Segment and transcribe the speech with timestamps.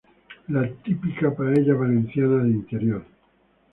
[0.47, 3.05] La típica paella valenciana de interior.